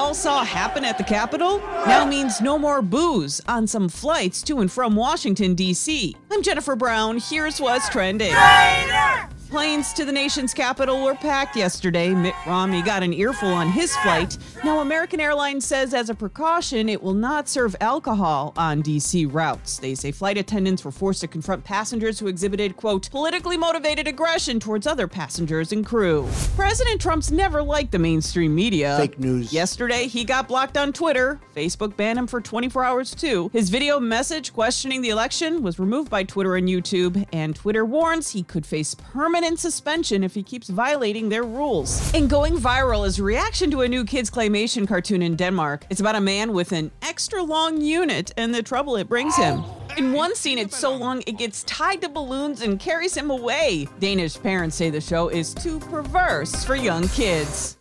[0.00, 4.60] all saw happen at the Capitol now means no more booze on some flights to
[4.60, 6.16] and from Washington, D.C.
[6.32, 7.18] I'm Jennifer Brown.
[7.18, 8.32] Here's what's trending.
[9.50, 12.10] Planes to the nation's capital were packed yesterday.
[12.10, 14.38] Mitt Romney got an earful on his flight.
[14.62, 19.78] Now, American Airlines says as a precaution, it will not serve alcohol on DC routes.
[19.78, 24.60] They say flight attendants were forced to confront passengers who exhibited, quote, politically motivated aggression
[24.60, 26.28] towards other passengers and crew.
[26.54, 28.96] President Trump's never liked the mainstream media.
[29.00, 29.52] Fake news.
[29.52, 31.40] Yesterday, he got blocked on Twitter.
[31.56, 33.50] Facebook banned him for 24 hours, too.
[33.52, 38.30] His video message questioning the election was removed by Twitter and YouTube, and Twitter warns
[38.30, 42.12] he could face permanent suspension if he keeps violating their rules.
[42.14, 45.86] And going viral is reaction to a new kids' claymation cartoon in Denmark.
[45.90, 49.64] It's about a man with an extra long unit and the trouble it brings him.
[49.96, 53.88] In one scene, it's so long it gets tied to balloons and carries him away.
[53.98, 57.79] Danish parents say the show is too perverse for young kids.